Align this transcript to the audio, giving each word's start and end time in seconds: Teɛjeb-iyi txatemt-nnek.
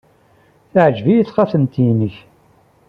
Teɛjeb-iyi 0.71 1.23
txatemt-nnek. 1.27 2.15